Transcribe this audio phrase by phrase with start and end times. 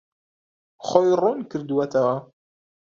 [0.85, 2.15] خۆی ڕوون کردووەتەوە.